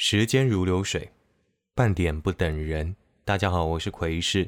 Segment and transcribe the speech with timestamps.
[0.00, 1.10] 时间如流水，
[1.74, 2.94] 半点不等人。
[3.24, 4.44] 大家好，我是奎士。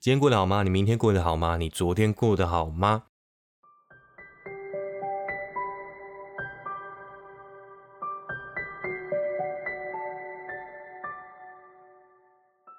[0.00, 0.62] 今天过得好吗？
[0.62, 1.58] 你明天过得好吗？
[1.58, 3.02] 你昨天过得好吗？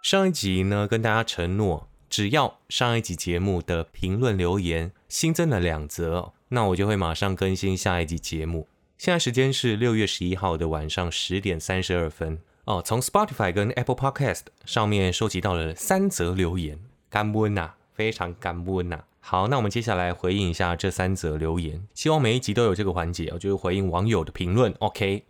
[0.01, 8.67] 上一集呢，跟大家承诺，只要上一集节目的评论留言新增了两则，那我就会马上更新下一集节目。
[9.00, 12.83] 现在时间是六月十一号的晚上十点三十二分哦。
[12.86, 16.78] 从 Spotify 跟 Apple Podcast 上面收集到了三则留言，
[17.09, 19.06] 干温呐，非常干温呐。
[19.21, 24.75] 好，那我们接下来回应一下这三则留言，希望每一集都有这个环节哦，就是回应网友的评论。
[24.79, 25.23] OK，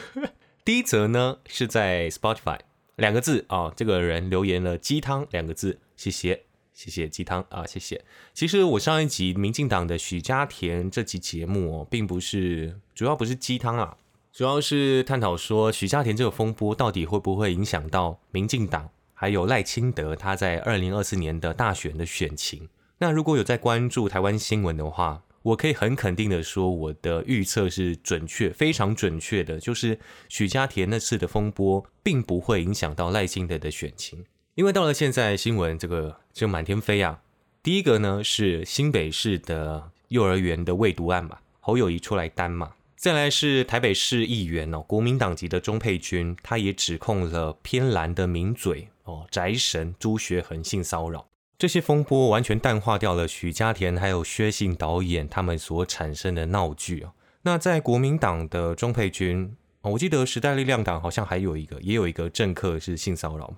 [0.64, 2.60] 第一则呢是在 Spotify
[2.96, 6.44] 两个字啊，这个人留言了鸡汤两个字，谢谢。
[6.80, 8.02] 谢谢鸡汤啊，谢谢。
[8.32, 13.98] 其实我上一集民进党的许家田这集节目哦，并不是主要不是鸡汤啊，
[14.32, 22.66] 主要是探讨说许家田这个风波到底会不会影响到民进党，还有赖清德他在二零二四年的大选的选情。
[22.96, 29.98] 那如果有在关注台湾新闻的话，我可以很肯定的说，我的预测是准确，非常准确的，就是
[30.30, 34.24] 许家田那次的风波并不会影响到赖清德的选情。
[34.60, 37.22] 因为到了现在，新闻这个就满天飞啊。
[37.62, 42.72] 第一个呢是新北市的幼儿园的未读案嘛，侯友谊出来担嘛。
[42.94, 51.26] 再来是台北市议员哦，国民党籍的钟佩君，他也指控了偏蓝的名嘴哦，宅神朱学恒性骚扰。
[51.56, 57.12] 这些风波完全淡化掉了许家田还有薛姓导演他们所产生的闹剧哦。
[57.44, 63.56] 那在国民党的钟佩君，我记得时代力量党好像还有一个，也有一个政客是性骚扰嘛。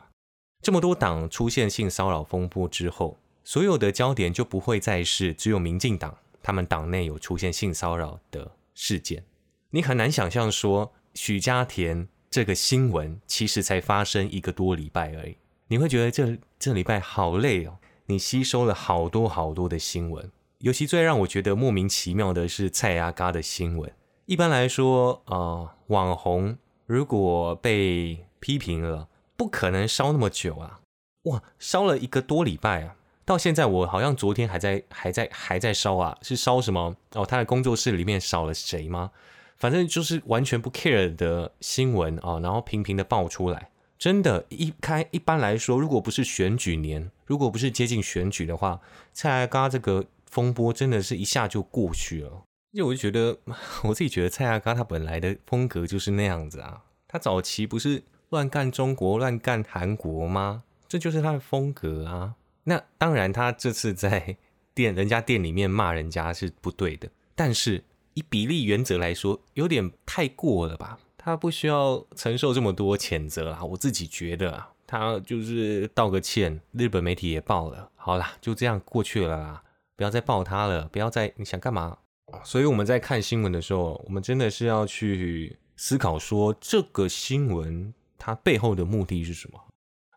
[0.62, 9.24] 这么多党出现性骚扰风波之后，所有的焦点就不会再是只有民进党他们党内有出现性骚扰的事件。
[9.70, 20.31] 你很难想象说许家田这个新闻其实才发生一个多礼拜而已，你会觉得这这礼拜好累哦，你吸收了好多好多的新闻。
[20.58, 23.92] 尤其最让我觉得莫名其妙的是蔡阿嘎的新闻。
[24.26, 26.56] 一般来说，呃，网红
[26.87, 29.08] 如果被批评了。
[29.42, 30.78] 不可能烧那么久啊！
[31.25, 32.94] 哇，烧了一个多礼拜啊！
[33.25, 36.16] 到现在我好像昨天还在还在还在烧啊！
[36.22, 36.94] 是烧什么？
[37.14, 39.10] 哦，他的工作室里面少了谁吗？
[39.56, 43.70] 反正就是完全不 care 的新闻啊，然后频频的爆出来。
[43.98, 48.81] 真的，一开一般来说，如果不是选举年，如果不是接近选举的话，
[49.12, 52.44] 蔡阿嘎这个风波真的是一下就过去了。
[52.70, 53.36] 因为我就觉得，
[53.82, 58.04] 我自己觉得蔡阿嘎他本来的风格就是那样子啊，他早期不是。
[58.32, 60.62] 乱干中国，乱干韩国吗？
[60.88, 62.34] 这就是他的风格啊。
[62.65, 64.38] 那当然，他这次在
[64.72, 67.84] 店人家店里面骂人家是不对的，但是
[68.15, 70.98] 以比例原则来说，有点太过了吧？
[71.19, 73.62] 他不需要承受这么多谴责啊。
[73.62, 79.62] 我自己觉得啊，他就是道个歉，日本媒体也报了，好啦，就这样过去了啦，
[79.94, 81.99] 不要再报他了，不要再你想干嘛？
[82.43, 87.93] 所以我们在看新闻的时候，我们真的是要去思考说这个新闻。
[88.25, 89.60] 它背后的目的是什么？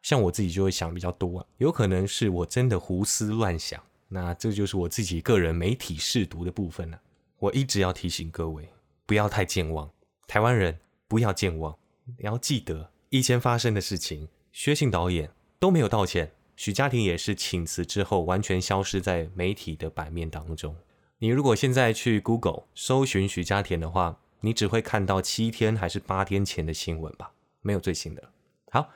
[0.03, 7.01] 像我自己就会想比较多啊，有可能是我真的胡思乱想，那这就是我自己个人媒体试读的部分了。
[7.39, 8.69] 我一直要提醒各位，
[9.07, 9.89] 不要太健忘，
[10.27, 10.77] 台湾人
[11.07, 14.27] 不要健忘，你要记得以前发生的事情。
[14.51, 20.75] 薛信导演都没有道歉，许家庭也是请辞之后完全消失在媒体的版面当中。
[21.17, 27.31] 你如果现在去 Google 搜寻许家田的话，你只会看到七天还是八天前的新闻吧。
[27.65, 28.23] 没有最新的。
[28.69, 28.91] 好，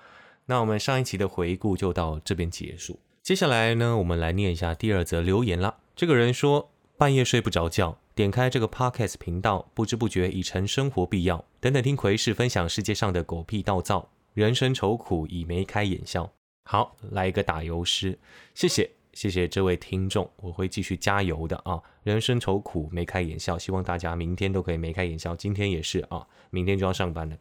[0.45, 2.99] 那我们上一期的回顾就到这边结束。
[3.23, 5.79] 接下来呢，我们来念一下第二则留言啦。
[5.95, 11.43] 这个人说，半夜睡不着觉，点开这个 podcast 频道，不知不觉已成生活必要。
[11.59, 16.31] 等等，听奎士分享世界上的狗屁道造，人生愁苦已眉开眼笑。
[16.63, 18.19] 好，来一个打油诗，
[18.53, 21.81] 谢谢谢谢这位听众，我会继续加油的啊。
[22.03, 27.35] 人生愁苦眉开眼笑，希望大家明天都可以眉开眼笑，今天也是啊，明天就要上班了。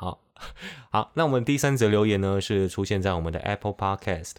[0.00, 0.22] 好
[0.92, 4.34] 好，那我们第三则留言呢，是出现在我们的 Apple Podcast，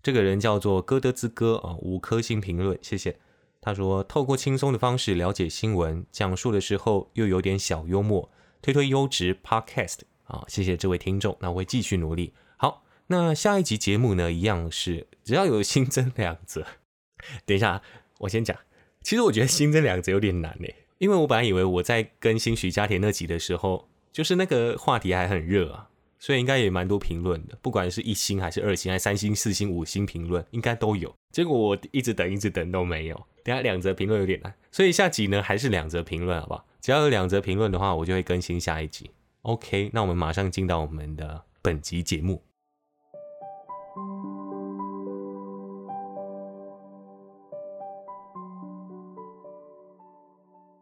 [0.00, 3.18] 这个人叫做歌德之歌啊，五颗星评论，谢谢。
[3.60, 8.30] 他说透过轻松的方式了解新闻，讲述的时候又有点小幽默，
[8.62, 12.32] 推推优质 Podcast 啊，谢谢这位听众，那我会继续努力。
[12.56, 16.64] 好，那下一集节目呢，一样是只要有新增两则，
[17.44, 17.82] 等一下
[18.18, 18.56] 我先讲，
[19.02, 23.89] 其实我觉得新增两则有点难诶，因为我本来以为我在更新徐家田那集的时候。
[24.12, 31.14] 就是那个话题还很热啊，所以应该也蛮多评论的，不管是一星还是二星，还是三星、四星、五星评论，应该都有。
[31.30, 33.26] 结果我一直等，一直等都没有。
[33.42, 36.66] 等下两则评论有点难，所以下集呢还是两则评论，好不好？
[36.80, 39.10] 只要有两则评论的话，我就会更新下一集。
[39.42, 42.42] OK，那我们马上进到我们的本集节目。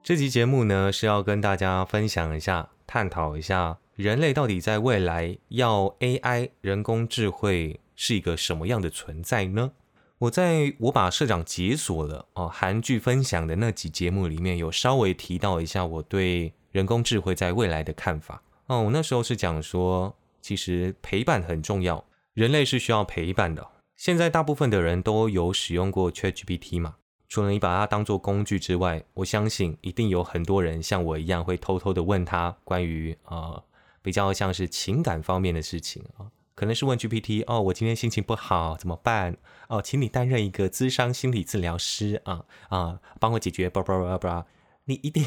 [0.02, 9.72] 这集节目呢是要跟大家分享一下，探讨一下人类到底在未来要 AI 人工智慧是一个什么样的存在呢？
[10.20, 18.82] 我在我把社长解锁了哦，韩剧分享的那集节目里面有稍微提到一下我对人工智慧在未来的看法哦。
[18.82, 23.64] 我那时候是讲说，其实陪伴很重要，人类是需要陪伴的。
[23.96, 26.96] 现在大部分的人都有使用过 ChatGPT 嘛？
[27.28, 33.62] 除了你把它当做工具之外，我相信一定有很多人像我一样会偷偷的问他关于呃
[34.00, 39.36] 比较像是情感方面的事情啊，可能是问 GPT 哦，我今天心情不好怎么办？
[39.68, 44.46] 哦，请你担任一个咨商心理治疗师啊啊，帮我解决吧吧吧吧。
[44.84, 45.26] 你一定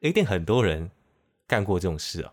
[0.00, 0.90] 一定很多人
[1.46, 2.32] 干过这种事啊，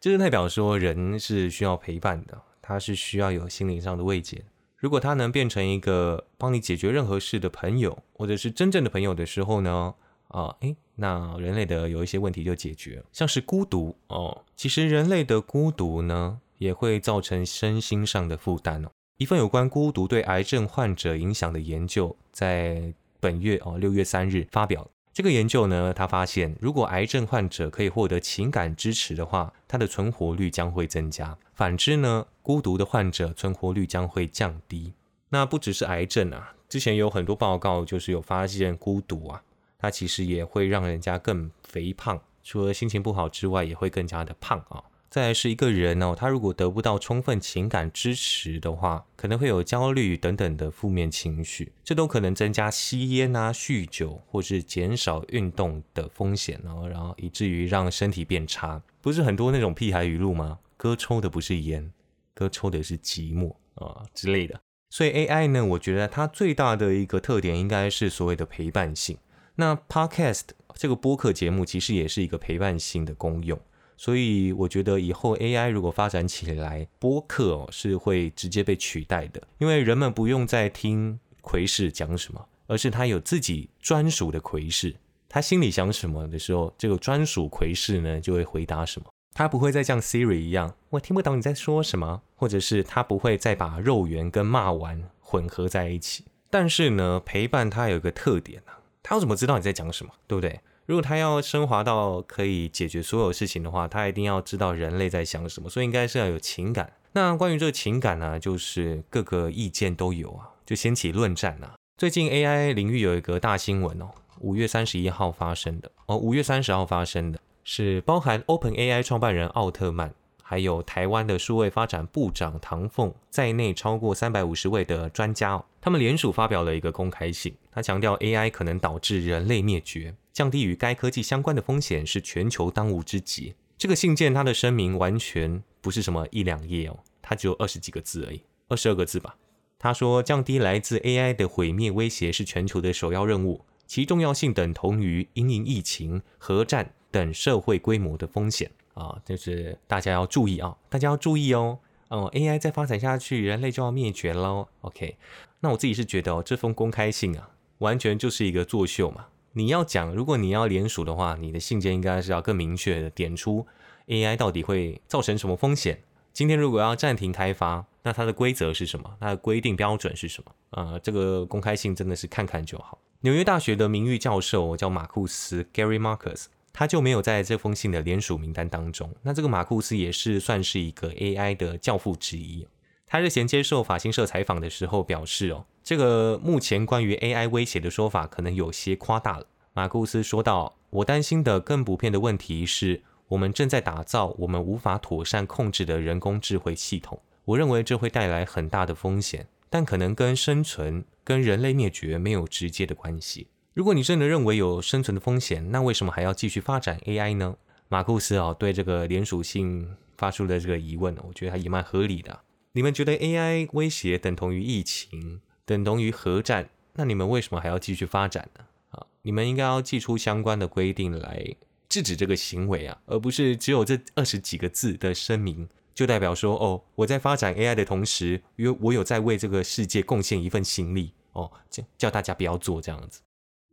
[0.00, 4.44] 这就代表说人是需要陪伴的，他是需要有心灵上的慰藉。
[4.82, 9.94] 如果他能变成一个帮你解决任何事的朋友，或者是真正的朋友的时候呢？
[10.26, 14.42] 啊，诶，那人类的有一些问题就解决了，像是孤独哦。
[14.56, 18.90] 其实人类的孤独呢，也会造成身心上的负担哦。
[19.18, 24.90] 一份有关孤独对癌症患者影响的研究，在本月哦六月三日发表。
[25.12, 34.94] 这个研究呢，他发现，如果癌症患者可以获得情感支持的话，他的存活率将会增加；反之呢，孤独的患者存活率将会降低。
[35.28, 39.40] 那不只是癌症啊，之前有很多报告就是有发现孤独啊，
[39.78, 44.82] 它其实也会让人家更肥胖，除了心情不好之外，也会更加的胖啊。
[45.08, 58.82] 再来是一个人哦，他如果得不到充分情感支持的话，可能会有焦虑等等的负面情绪，这都可能增加吸烟啊、酗酒或是减少运动的风险哦，然后以至于让身体变差。
[59.00, 60.58] 不是很多那种屁孩语录吗？
[60.82, 61.92] 哥抽的不是烟，
[62.34, 64.60] 哥抽的是寂寞啊之类的。
[64.90, 69.16] 所以 AI 呢，我觉得它最大的一个特点应该是所谓的陪伴性。
[69.54, 70.42] 那 Podcast
[70.74, 73.56] 这个播客节目其实也是一个陪伴性的功用。
[73.96, 84.96] 所以我觉得以后 AI 如果发展起来，播客哦是会直接被取代的，因为人们不用再听奎氏讲什么，而是他有自己专属的奎氏，
[85.28, 96.26] 他心里想什么的时候，这个专属奎氏呢就会回答什么，他不会再像 Siri 一样，我听不懂你在说什么，或者是他不会再把肉圆跟骂完混合在一起。
[96.50, 100.60] 但是呢，陪伴它有一个特点啊，他要怎么知道你在讲什么，对不对？
[100.84, 106.92] 如果他要升华到可以解决所有事情的话，他一定要知道人类在想什么，所以应该是要有情感。
[107.12, 111.74] 那关于这个情感呢，就是各个意见都有啊，就掀起论战啊。
[111.96, 120.14] 最近 AI 领域有一个大新闻哦，五月三十一号发生的哦，五月三十号发生的是包含 OpenAI 创办人奥特曼。
[120.44, 133.54] 还有台湾的数位发展部长唐凤在内，超过三百五十位的专家哦，他们联署发表了一个公开信，他强调 AI 可能导致人类灭绝，降低与该科技相关的风险是全球当务之急。
[133.78, 139.36] 这个信件它的声明完全不是什么一两页哦，它只有二十几个字而已，二十二个字吧。
[139.78, 148.68] 他说，降低来自 AI 的毁灭威胁是全球的首要任务，其重要性等同于因应疫情、核战等社会规模的风险。
[148.94, 151.78] 啊，就是大家要注意啊，大家要注意哦。
[152.08, 154.68] 哦，AI 再发展下去，人类就要灭绝喽。
[154.82, 155.16] OK，
[155.60, 159.28] 那我自己是觉得哦，这封公开信啊，完全就是一个作秀嘛。
[159.52, 163.66] 你要讲，如果你要联署的话，你的信件应该是要更明确的点出
[164.08, 166.02] AI 到底会造成什么风险。
[166.34, 169.16] 今天如果要暂停开发，那它的规则是什么？
[169.18, 170.82] 它的规定标准是什么？
[170.82, 172.98] 啊，这个公开信真的是看看就好。
[173.20, 176.46] 纽约大学的名誉教授叫马库斯 （Gary Marcus）。
[176.72, 179.14] 他就没有在这封信的联署名单当中。
[179.22, 182.66] 那这个马库斯也是算是一个 AI 的教父之一。
[183.06, 197.20] 他日前接受法新社采访的时候表示：“哦，这个目前关于 AI 威胁的说法可能有些夸大了。”马库斯说道：“我担心的更普遍的问题是我们正在打造我们无法妥善控制的人工智慧系统。
[197.44, 207.56] 我认为这会带来很大的风险，但可能跟生存、跟人类灭绝没有直接的关系。”如果你真的认为有生存的风险，那为什么还要继续发展 AI 呢？
[207.88, 212.40] 马库斯啊，对这个连属性发出的这个疑问，我觉得还也蛮合理的。
[212.72, 218.64] 你们觉得 AI 威胁等同于疫情，等同于核战，那你们为什么还要继续发展呢？
[218.90, 221.56] 啊，你们应该要寄出相关的规定来
[221.88, 233.22] 制止这个行为啊，而不是只有这二十几个字的声明，就代表说哦，我在发展 AI 的同时，因为我有在为这个世界贡献一份心力哦，叫叫大家不要做这样子。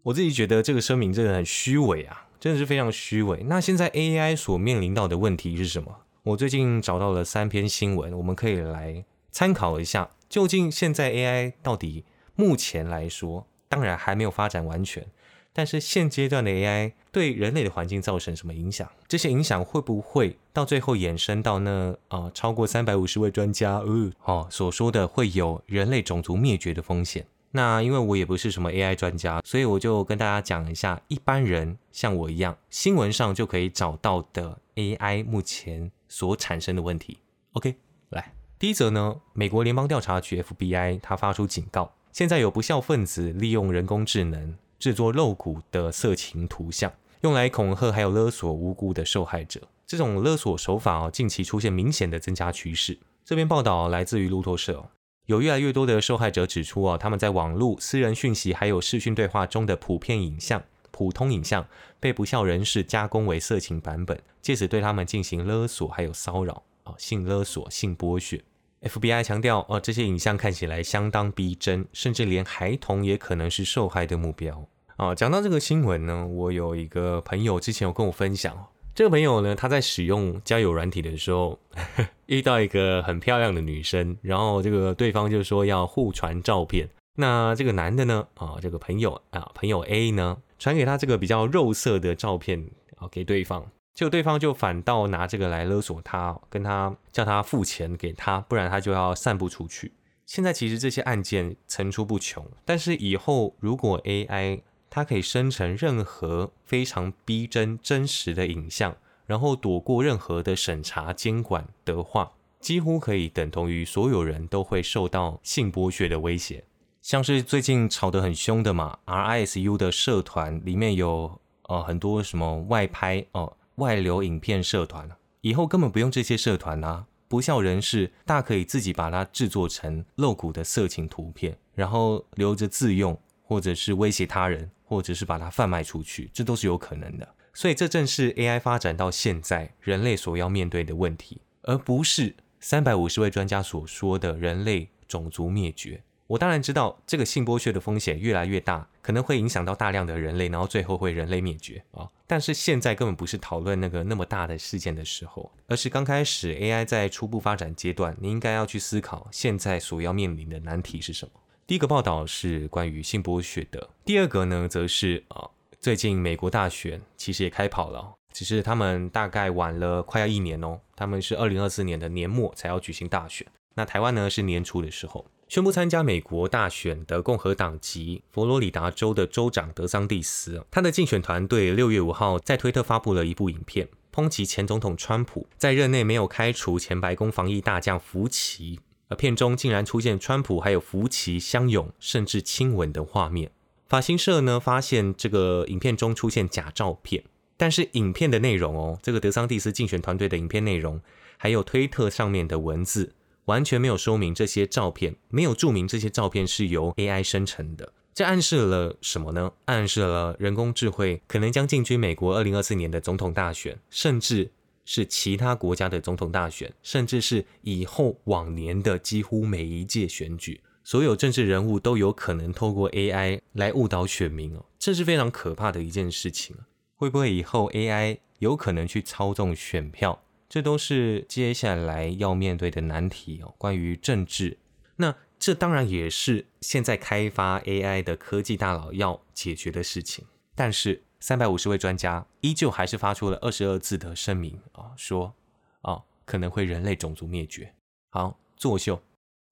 [0.03, 3.44] 我自己觉得这个声明真的很虚伪啊，真的是非常虚伪。
[3.48, 5.98] 那现在 AI 所面临到的问题是什么？
[6.24, 15.06] 我最近找到了三篇新闻，我们可以来参考一下，究竟现在 AI 到底目前来说，当然还没有发展完全。
[15.51, 18.89] 但是现阶段的 AI 对人类的环境造成什么影响？
[19.08, 27.25] 这些影响会不会到最后衍生到那啊超过三百五十位专家呃哦所说的会有人类种族灭绝的风险？
[27.51, 37.18] 那因为我也不是什么 AI 专家，所以我就跟大家讲一下一般人像我一样新闻上就可以找到的 AI 目前所产生的问题。
[37.53, 37.75] OK，
[38.10, 44.56] 来第一则呢，美国联邦调查局 FBI 它发出警告，现在有不孝分子利用人工智能。
[44.79, 46.89] 制作露骨的色情图像，
[47.20, 49.60] 用来恐吓还有勒索无辜的受害者。
[49.86, 52.98] 这种勒索手法哦，近期出现明显的增加趋势。
[53.25, 54.89] 这篇报道来自于路透社，
[55.29, 61.67] 有越来越多的受害者指出哦，他们在网络私人讯息还有视讯对话中的普遍影像、普通影像
[62.00, 68.41] 被不孝人士加工为色情版本，借此对他们进行勒索还有骚扰啊，性勒索、性剥削。
[68.81, 74.65] FBI 强调哦，这些影像看起来相当逼真，甚至连孩童也可能是受害的目标。
[74.95, 78.65] 啊，讲到这个新闻呢，我有一个朋友之前有跟我分享，
[79.00, 81.58] 这个朋友呢，他在使用交友软体的时候，
[82.27, 86.89] 遇到一个很漂亮的女生，然后这个对方就说要互传照片。
[87.15, 99.94] 那这个男的呢，啊，这个朋友啊，朋友 A 呢，传给他这个比较肉色的照片啊，给对方，结果对方就反倒拿这个来勒索他，跟他叫他付钱给他，不然他就要散布出去。
[100.25, 116.63] 现在其实这些案件层出不穷，但是以后如果 AI 它可以生成任何非常逼真、真实的影像，然后躲过任何的审查监管的话，几乎可以等同于所有人都会受到性剥削的威胁。
[117.01, 125.10] 像是最近吵得很凶的嘛，RISU 的社团里面有呃很多什么外拍哦、外流影片社团，
[125.41, 133.17] 以后根本不用这些社团啊，不孝人士大可以自己把它制作成露骨的色情图片，然后留着自用，
[133.50, 134.70] 或者是威胁他人。
[134.89, 137.36] 或者是把它贩卖出去，这都是有可能的。
[137.53, 146.01] 所以这正是 AI 发展到现在人类所要面对的问题，而不是三百五十位专家所说的人类种族灭绝。
[146.25, 152.10] 我当然知道这个性剥削的风险越来越大，可能会影响到大量的人类，然后最后会人类灭绝啊！
[152.25, 161.32] 但是现在根本不是讨论那个那么大的事件的时候，而是刚开始 AI 在初步发展阶段，你应该要去思考现在所要面临的难题是什么。
[161.69, 165.47] 第一个报道是关于性剥削的，第二个呢，则是啊，
[165.79, 173.45] 最近美国大选其实也开跑了，只是他们大概晚了快要一年哦，他们是二零二四年的年末才要举行大选，
[173.75, 175.23] 那台湾呢是年初的时候。
[175.47, 188.79] 宣布参加美国大选的共和党籍佛罗里达州的州长德桑蒂斯，他的竞选团队六月五号在推特发布了一部影片，抨击前总统川普在任内没有开除前白宫防疫大将福奇。
[189.09, 193.51] 而片中竟然出现川普还有福奇相拥甚至亲吻的画面。
[193.87, 197.23] 法新社呢发现这个影片中出现假照片，
[197.57, 201.01] 但是影片的内容哦，这个德桑蒂斯竞选团队的影片内容，
[201.37, 207.91] 还有推特上面的文字，完全没有说明这些照片，没有注明这些照片是由 AI 生成的。
[208.13, 209.51] 这暗示了什么呢？
[209.65, 214.51] 暗示了人工智慧可能将进军美国二零二四年的总统大选，甚至。
[214.91, 226.65] 是其他国家的总统大选，甚至是以后往年的几乎每一届选举，所有政治人物都有可能透过 AI 来误导选民哦，这是非常可怕的一件事情啊。
[226.96, 230.24] 会不会以后 AI 有可能去操纵选票？
[230.50, 233.53] 这都是接下来要面对的难题哦。
[233.60, 234.58] 关于政治，
[234.96, 241.03] 那这当然也是现在开发 AI 的科技大佬要解决的事情，但是。
[241.19, 245.33] 三百五十位专家依旧还是发出了二十二字的声明啊，说
[245.81, 247.73] 啊可能会人类种族灭绝。
[248.09, 249.01] 好，作秀。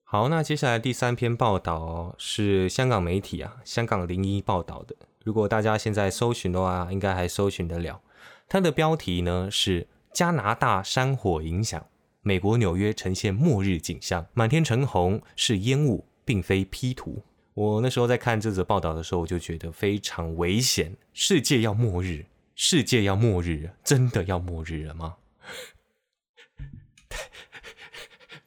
[0.04, 4.96] 好，那接下来第三篇报道是香港媒体啊，香港零一报道的。
[5.26, 8.02] 如果大家现在搜寻的话，应该还搜寻得了。
[8.48, 11.86] 它的标题呢是加拿大山火影响，
[12.22, 17.22] 美国纽约呈现末日景象，满天橙红是烟雾，并非 P 图。
[17.58, 20.96] 我那时候在看这则报道的时候，我就觉得非常危险。
[21.12, 25.16] 世界要末日，世界要末日，真的要末日了吗？
[27.10, 27.18] 太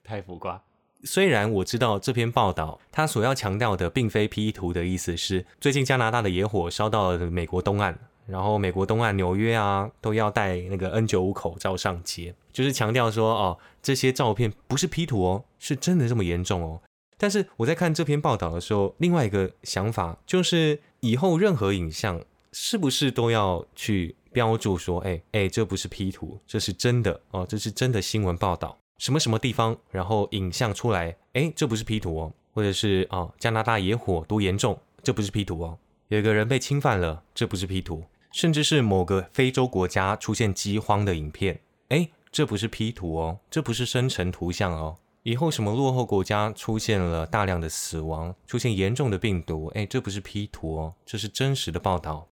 [0.04, 0.62] 太浮夸。
[1.02, 7.96] 虽然我知道这篇报道它所要强调的并非 P 图的意思是，最近加拿大的野火烧到了美国东岸，
[8.28, 16.80] 然后美国东岸纽约啊都要戴那个 N 九五口罩上街，就是强调说哦，这些照片不是 P 图哦，是真的这么严重哦。
[17.20, 41.60] 但是我在看这篇报道的时候，另外一个想法就是，以后任何影像是不是都要去标注说，哎哎，这不是 P 图，这是真的哦，这是真的新闻报道，什么什么地方，然后影像出来，哎，这不是 P 图哦，或者是哦，加拿大野火多严重，这不是 P 图哦，有一个人被侵犯了，这不是 P 图，甚至是某个非洲国家出现饥荒的影片，
[41.90, 44.96] 哎，这不是 P 图哦，这不是生成图像哦。
[45.22, 52.28] 以后什么落后国家出现了大量的死亡，出现严重的病毒，哎，这不是 P 图哦，这是真实的报道。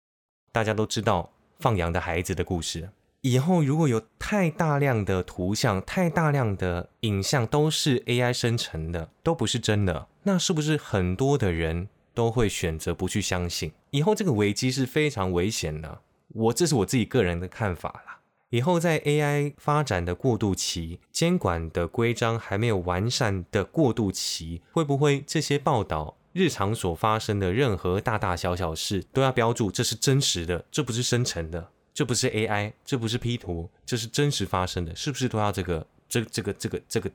[0.50, 2.90] 大家都知道放羊的孩子的故事。
[3.20, 13.70] 以后如果有太大量的图像、太大量的影像都是 AI 生成的，都不是真的，那是不是很多的人都会选择不去相信？
[13.90, 16.00] 以后这个危机是非常危险的。
[16.34, 18.18] 我这是我自己个人的看法啦。
[18.52, 37.10] 以后在 AI 发展的过渡期，监管的规章还没有完善的过渡期，会不会这些报道日常所发生的任何大大小小事都要标注这是真实的，这不是生成的，这不是 AI，这不是 P 图，这是真实发生的，是不是都要这个这这个这个这个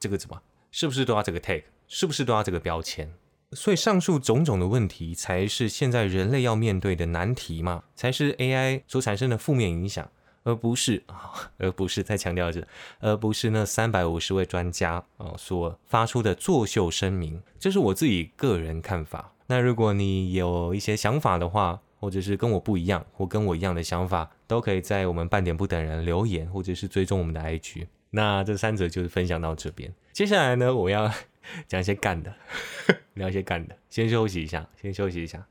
[0.00, 0.40] 这个怎么？
[0.70, 1.64] 是不是都要这个 tag？
[1.86, 3.12] 是不是都要这个标签？
[3.52, 10.10] 所以上述种种的问题，才是现在人类要面对的难题嘛，才是 AI 所产生的负面影响。
[10.48, 12.66] 而不是啊， 而不是再强调一次，
[13.00, 19.34] 而不是那三百五十位专家啊所发出的作秀声明，这是我自己个人看法。
[19.48, 27.86] 那如果你有一些想法的话，或者是跟我不一样，或跟我一样的想法，都可以在我们半点不等人留言，或者是追踪我们的 IG。
[28.10, 29.92] 那这三者就是分享到这边。
[30.14, 31.12] 接下来呢，我要
[31.68, 32.34] 讲一些干的，
[33.14, 33.76] 聊一些干的。
[33.90, 35.46] 先休息一下，先休息一下。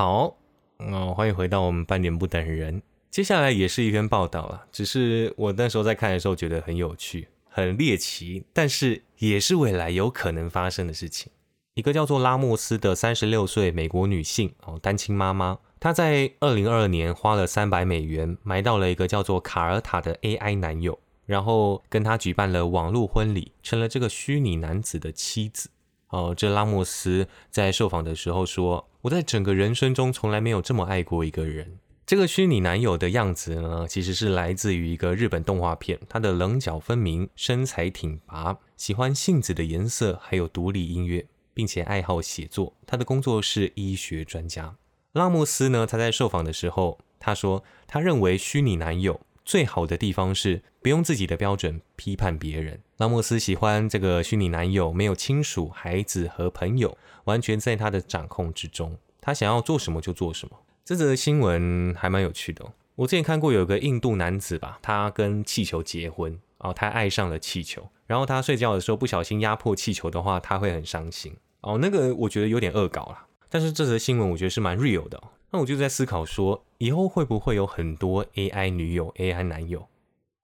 [0.00, 0.34] 好，
[0.78, 2.80] 嗯，欢迎回到我们半点不等人。
[3.10, 11.30] 接下来也是一篇报道了，只是我那时候在看的时候觉得很有趣、很猎奇，但是也是未来有可能发生的事情。
[11.74, 25.68] 一个叫做拉莫斯的三十六岁美国女性哦，单亲妈妈，她在二零二二年花了三百美元买到了一个叫做卡尔塔的 AI 男友，然后跟他举办了网络婚礼，成了这个虚拟男子的妻子。
[26.10, 36.00] 哦，这拉莫斯在受访的时候说：“我在整个人生中从来没有这么爱过一个人。”这个虚拟男友的样子呢，其实是来自于一个日本动画片。
[36.08, 42.74] 他的棱角分明，身材挺拔，喜欢杏子的颜色，还有独立音乐，并且爱好写作。
[42.84, 44.74] 他的工作是医学专家。
[45.12, 49.20] 拉莫斯呢，他在受访的时候，他说他认为虚拟男友。
[49.50, 52.78] 最好的地方是不用自己的标准批判别人。
[52.98, 58.96] 拉莫斯喜欢这个虚拟男友，没有亲属、孩子和朋友，完全在他的掌控之中。
[59.20, 60.56] 他想要做什么就做什么。
[60.84, 62.64] 这则新闻还蛮有趣的。
[62.94, 71.76] 我之前看过有个印度男子吧，他跟气球结婚哦，他爱上了气球，然后他睡觉的时候不小心压迫气球的话，他会很伤心哦。
[71.82, 75.20] 那个我觉得有点恶搞了，但是这则新闻我觉得是蛮 real 的。
[75.50, 79.88] 那我就在思考说，以后会不会有很多 AI 女友、AI 男友？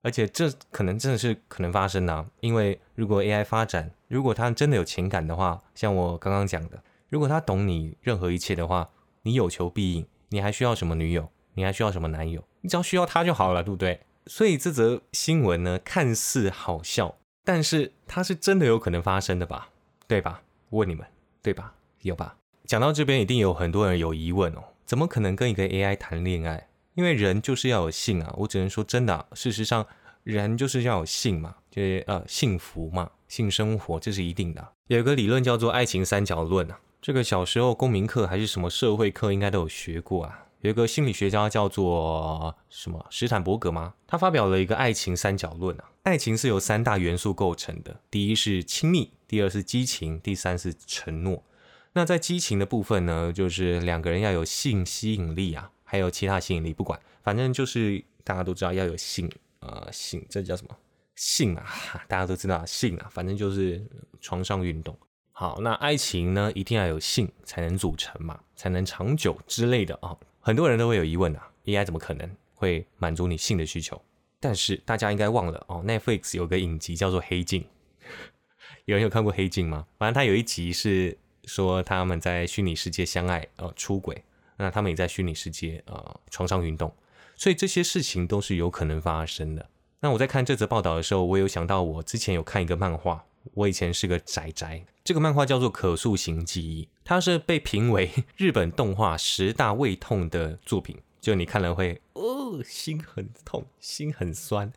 [0.03, 8.89] 而且这可能真的是可能发生的，因为如果 AI 发展，如果他真的有情感的话，像我刚刚讲的，如果他懂你任何一切的话，
[9.23, 11.29] 你有求必应，你还需要什么女友？
[11.55, 12.45] 你还需要什么男友？
[12.61, 14.01] 你只要需要他就好了，对不对？
[14.27, 19.71] 所以这则新闻呢，看似好笑，但是它是真的有可能发生的吧？
[20.07, 20.43] 对吧？
[20.71, 21.07] 问你们，
[21.43, 21.75] 对吧？
[22.03, 22.37] 有吧？
[22.65, 24.63] 讲到这边，一定有很多人有疑问哦。
[24.87, 26.69] 怎么可能跟一个 AI 谈恋爱？
[26.95, 28.33] 因为人就是要有性啊！
[28.39, 29.87] 我只能说真的，事实上
[30.23, 34.73] 人就是要有性嘛，就是呃幸福嘛，性生活这是一定的。
[34.87, 40.45] 有一个理论叫做爱情三角论啊，这个小时候公民课还是什么社会课应该都有学过啊。
[40.61, 43.95] 有一个心理学家叫做什么史坦伯格吗？
[44.07, 51.43] 他发表了一个爱情三角论啊，爱情是由三大元素构成的，第一是亲密，第二是激情，第三是承诺。
[51.97, 59.31] 那在激情的部分呢，就是两个人要有性吸引力啊，还有其他吸引力，不管，反正就是大家都知道要有性，
[59.61, 60.77] 呃，性，这叫什么？
[61.15, 61.65] 性啊，
[62.07, 63.83] 大家都知道性啊，反正就是
[64.21, 64.95] 床上运动。
[65.33, 70.15] 好，那爱情呢，一定要有性才能组成嘛，才能长久之类的啊。
[70.41, 73.99] 很多人都会有疑问啊，AI 怎么可能会满足你性的需求？
[74.39, 77.63] 但是大家应该忘了哦，Netflix 有个影集叫做《黑镜》，
[78.85, 79.87] 有人有看过《黑镜》吗？
[79.97, 81.17] 反正它有一集是。
[81.47, 84.23] 说他们在虚拟世界相爱，呃，出轨，
[84.59, 86.95] 那他们也在虚拟世界，呃，床上运动，
[87.37, 89.69] 所以这些事情都是有可能发生的。
[90.01, 100.99] 那我在看这则报道的时候，我有想到我之前有看一个漫画，我以前是个宅宅，这个漫画叫做《可塑型记忆》，它是被评为日本动画十大胃痛的作品。
[101.19, 104.73] 就你看了会哦，心很痛，心很酸。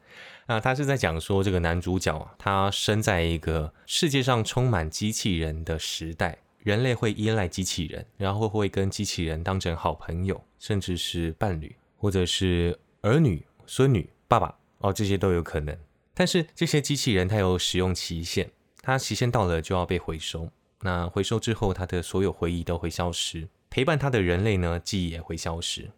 [0.48, 15.78] 那他是在讲说，这个男主角啊，他生在一个世界上充满机器人的时代，人类会依赖机器人，然后会跟机器人当成好朋友，甚至是伴侣，或者是儿女、孙女、爸爸哦，这些都有可能。
[16.14, 20.50] 但是这些机器人它有使用期限，它期限到了就要被回收。
[20.82, 25.90] 那回收之后，它的所有回忆都会消失，陪伴它的人类呢，记忆也会消失。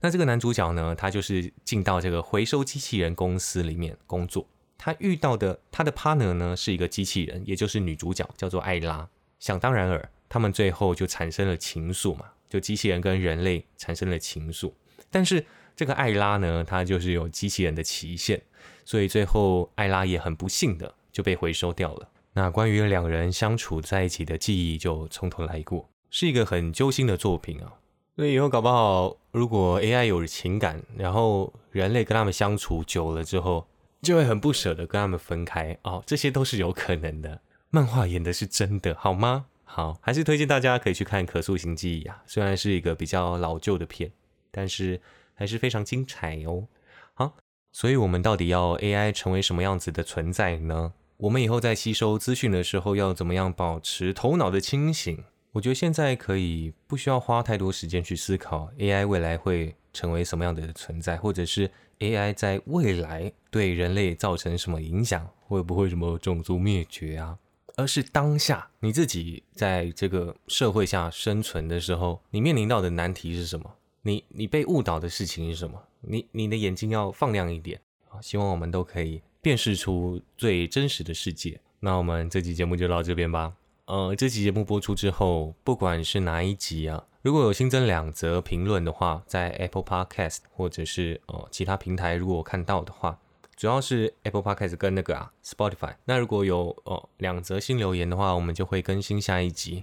[0.00, 4.46] 那这个男主角呢，他就是进到这个回收机器人公司里面工作。
[4.76, 9.08] 他遇到的他的 partner 呢，是一个机器人，也就是女主角，叫做艾拉。
[9.38, 14.72] 想当然尔，他们最后就产生了情愫嘛，就机器人跟人类产生了情愫。
[15.10, 15.44] 但是
[15.76, 18.42] 这个艾拉呢，她就是有机器人的期限，
[18.84, 22.08] 所以最后艾拉也很不幸的就被回收掉了。
[22.34, 27.74] 那关于两人相处在一起的记忆就从头来过，是一个很揪心的作品啊。
[28.16, 33.68] 所以以后搞不好，如果 AI 有情感，然后人类跟他们相处久了之后，
[34.02, 37.40] 就会很不舍得跟他们分开哦，这些都是有可能的。
[37.70, 39.46] 漫画演的是真的，好吗？
[39.64, 42.22] 好，还是推荐大家可以去看《可塑性记忆》啊。
[42.26, 44.10] 虽然是一个比较老旧的片，
[44.50, 45.00] 但是
[45.34, 46.66] 还是非常精彩哦。
[47.12, 47.36] 好，
[47.72, 50.94] 所以我们到底要 AI 成为什么样子的存在呢？
[51.18, 55.22] 我们以后在吸收资讯的时候，要怎么样保持头脑的清醒？
[55.52, 67.36] 我觉得现在可以不需要花太多时间去思考 AI 未来会成为什么样的存在，或者是 AI 在未来对人类造成什么影响，会不会什么种族灭绝啊？
[67.78, 73.72] 而是当下你自己在这个社会下生存的时候，你面临到的难题是什么？
[74.02, 75.80] 你你被误导的事情是什么？
[76.00, 78.20] 你你的眼睛要放亮一点啊！
[78.20, 79.22] 希望我们都可以。
[79.40, 81.60] 辨识出最真实的世界。
[81.78, 83.54] 那我们这期节目就到这边吧。
[83.84, 93.20] 呃，这期节目播出之后，不管是哪一集啊，如果有新增两则评论的话，在 Apple Podcast 或者是呃其他平台，如果我看到的话，
[93.58, 95.96] 主要是 Apple Podcast 跟那个啊 Spotify。
[96.04, 99.82] 那如果有哦两则新留言的话，我们就会更新下一集。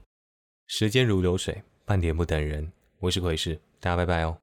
[0.66, 2.72] 时间如流水，半点不等人。
[3.00, 4.38] 我是鬼市，大家拜拜哦。